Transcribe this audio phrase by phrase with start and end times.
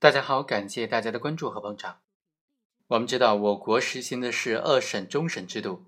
[0.00, 1.98] 大家好，感谢大家的关注和捧场。
[2.86, 5.86] 我们知道，我国实行的是二审终审制度，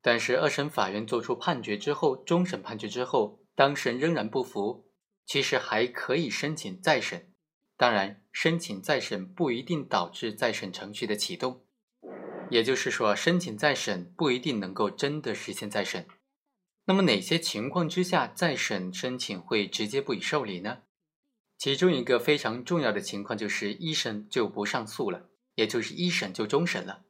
[0.00, 4.86] 但是二审法院作出判决之后，终审判决之后，当事人仍然不服，
[5.26, 7.34] 其实还可以申请再审。
[7.76, 11.66] 当然，申请再审不一定导致再审程序的启动，
[12.48, 16.06] 也就是说，申请再审不一定能够真的实现再审。
[16.86, 20.78] 那么，哪些情况之下再审申请会直接不予受理呢？
[21.56, 27.04] 其中一个非常重要的情况就是一审就不上诉了，也就是一审就终审了。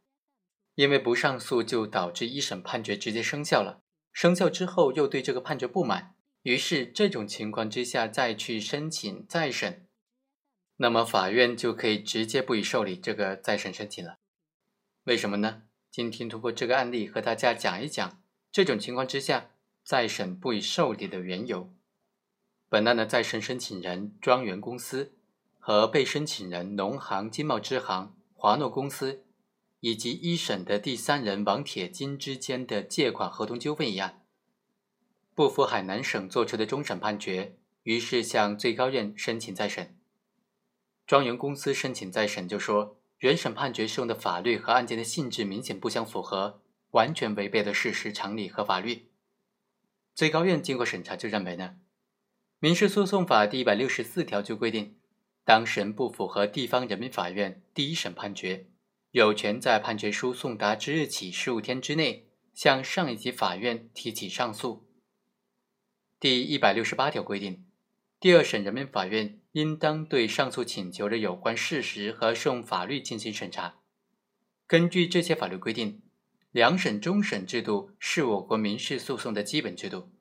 [0.75, 9.87] 因为不上诉就导致一审判决直接生效了，生效之后又对这个判决不满，于是这种情况之下再去申请再审，
[10.77, 14.19] 那么法院就可以直接不予受理这个再审申请了。
[15.05, 15.63] 为什么呢？
[15.91, 19.51] 今天通过这个案例和大家讲一讲这种情况之下
[19.85, 21.74] 再审不予受理的缘由。
[22.75, 25.13] 本案的再审申请人庄园公司
[25.61, 29.25] 和被申请人农行金茂支行、华诺公司
[29.79, 34.25] 以及一审的第三人王铁金之间的借款合同纠纷一案，
[35.37, 39.97] 不服海南省作出的终审判决，于是向最高院申请再审。
[41.07, 49.13] 庄园公司申请再审就说，原审判决适用的法律和案件的性质明显不相符合，完全违背了事实常理和法律。
[50.13, 51.77] 最高院经过审查就认为呢。
[52.65, 54.97] 民事诉讼法第一百六十四条就规定，
[55.45, 58.69] 当事人不符合地方人民法院第一审判决，
[59.11, 64.89] 有权在判决书送达之日起十五天之内向上一级法院提起上诉。
[66.19, 67.67] 第一百六十八条规定，
[68.19, 73.75] 第二审人民法院应当对上诉请求的有关事实和适用法律进行审查。
[74.67, 76.01] 根据这些法律规定，
[76.51, 80.14] 两审终审制度是我国民事诉讼的基本制度。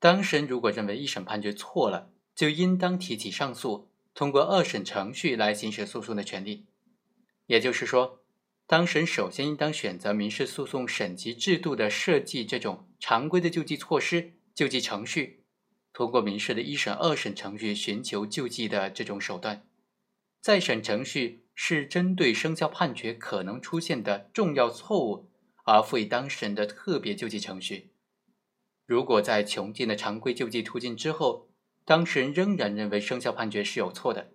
[0.00, 6.64] 当事人如果认为一审判决错了，就应当提起上诉，通过二审程序来行使诉讼的权利。
[7.46, 8.22] 也就是说，
[8.66, 15.42] 当事人首先应当选择民事诉讼审级制度的设计这种常规的救济措施、救济程序，
[15.92, 19.66] 通过民事的一审、二审程序寻求救济的这种手段。
[20.40, 25.28] 再审程序是针对生效判决可能出现的重要错误
[25.64, 27.90] 而赋予当事人的特别救济程序。
[28.90, 31.48] 如果在穷尽了常规救济途径之后，
[31.84, 34.32] 当事人仍然认为生效判决是有错的，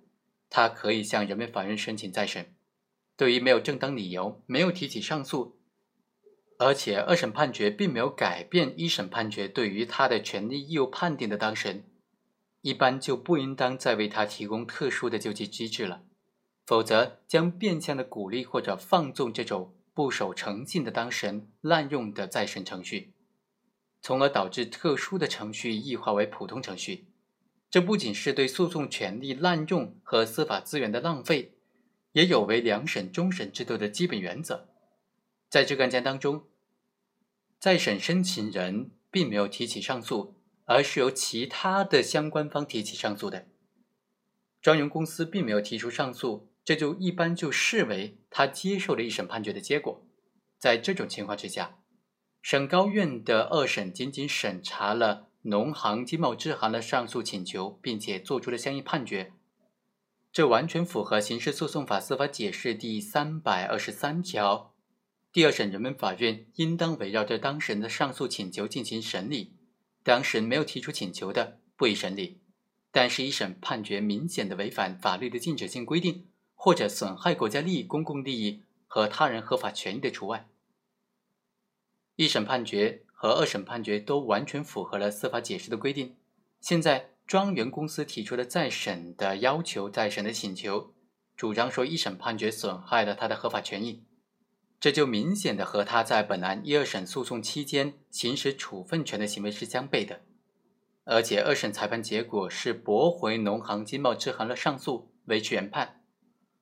[0.50, 2.56] 他可以向人民法院申请再审。
[3.18, 5.58] 对于没有正当理由、没有提起上诉，
[6.58, 11.84] 而且二审判决并没有改变一审判决对于他的权利义务判定的当事人，
[12.62, 16.04] 一般就不应当再为他提供特殊的救济机制了，
[16.66, 23.12] 否则将变相的鼓励或者放纵这种不守诚信的当事人滥用的再审程序。
[24.06, 27.08] 从而导致特殊的程序异化为普通程序，
[27.72, 31.56] 这不仅是对诉讼权利滥用和司法资源的浪费，
[32.12, 34.70] 也有违两审终审制度的基本原则。
[35.50, 36.44] 在这个案件当中，
[37.58, 40.36] 再审申请人并没有提起上诉，
[40.66, 43.48] 而是由其他的相关方提起上诉的。
[44.62, 50.06] 庄园公司并没有提出上诉，这就一般就视为他接受了一审判决的结果。
[50.60, 51.80] 在这种情况之下。
[52.46, 59.34] 省高院的二审仅仅审查了农行金茂支行的上诉请求，并且作出了相应判决，
[60.32, 64.76] 这完全符合刑事诉讼法司法解释第三百二十三条。
[65.34, 69.54] 第二审人民法院应当围绕着当事人的上诉请求进行审理，
[70.04, 72.42] 当事人没有提出请求的，不予审理。
[72.92, 80.48] 但是，一审判决明显的违反法律的禁止性规定，或者损害国家利益、公共利益和他人合法权益的除外。
[82.16, 86.16] 一审判决和二审判决都完全符合了司法解释的规定。
[86.62, 90.94] 现在庄园公司提出了再审的要求、再审的请求，
[91.36, 94.04] 主张说一审判决损害了他的合法权益，
[94.80, 100.22] 这就明显的和他在本案一二审诉讼期间行使处分权的行为是相悖的。
[101.04, 106.02] 而且二审裁判结果是驳回农行金茂支行的上诉，维持原判。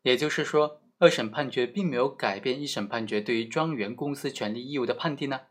[0.02, 0.83] 也就是说。
[1.04, 5.42] 二审判决并没有改变一审判决对于庄园公司权利义务的判定呢，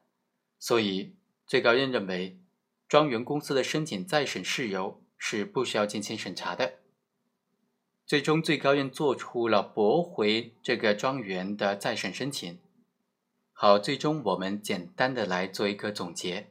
[0.59, 1.15] 所以
[1.47, 2.41] 最高院认为
[2.89, 6.77] 庄园公司的申请再审事由是不需要进行审查的。
[8.07, 12.59] 最终，最高院做出了驳回这个庄园的再审申请。
[13.53, 16.49] 好，最终我们简单的来做一个总结：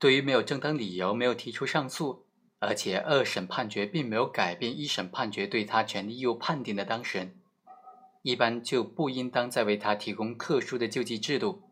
[0.00, 2.26] 对于没有正当理由、没有提出上诉，
[2.58, 7.38] 而且二审判决并没有改变一审判决对他权利义务判定的当事人。
[8.24, 11.62] 一般就不应当再为他提供特殊的救济制度，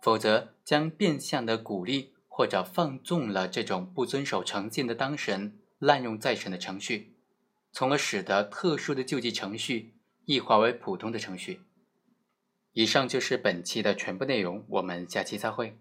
[0.00, 7.16] 否则将变相的鼓励或者放纵了这种不遵守诚信的当事人滥用再审的程序，
[7.72, 9.94] 从而使得特殊的救济程序
[10.26, 11.62] 异化为普通的程序。
[12.72, 15.76] 以上就是本期的全部内容，我们下期再会。